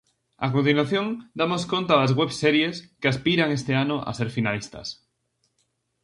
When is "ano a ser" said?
3.83-4.29